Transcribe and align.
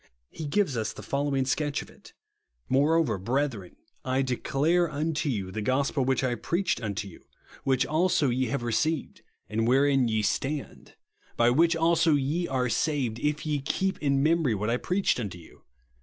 He 0.31 0.47
gives 0.47 0.75
us 0.77 0.93
the 0.93 1.03
following 1.03 1.45
sketch 1.45 1.83
of 1.83 1.89
it:" 1.91 2.13
Moreover, 2.69 3.19
brethren, 3.19 3.75
I 4.03 4.23
declare 4.23 4.89
unto 4.89 5.29
you 5.29 5.51
the 5.51 5.61
gospel 5.61 6.03
svhich 6.07 6.27
I 6.27 6.33
preached 6.33 6.81
unto 6.81 7.07
you, 7.07 7.21
which 7.65 7.85
also 7.85 8.29
ye 8.31 8.49
OF 8.49 8.61
THE 8.61 8.71
SUBSTITUTE. 8.71 8.77
71 8.81 8.99
have 9.11 9.11
received, 9.13 9.21
and 9.47 9.67
wherein 9.67 10.07
ye 10.07 10.21
stand; 10.23 10.95
by 11.37 11.51
which 11.51 11.75
also 11.75 12.13
ye 12.15 12.47
are 12.47 12.67
saved, 12.67 13.19
if 13.19 13.45
ye 13.45 13.61
keep 13.61 13.99
in 13.99 14.23
memory 14.23 14.55
what 14.55 14.71
I 14.71 14.77
preached 14.77 15.19
unto 15.19 15.37
yon. 15.37 15.57